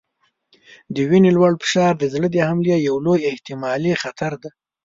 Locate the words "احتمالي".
3.31-3.93